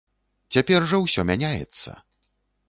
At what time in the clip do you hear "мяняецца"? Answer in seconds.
1.31-1.89